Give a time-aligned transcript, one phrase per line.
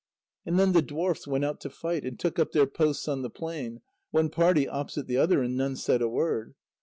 [0.47, 3.29] And then the dwarfs went out to fight, and took up their posts on the
[3.29, 6.55] plain, one party opposite the other, and none said a word.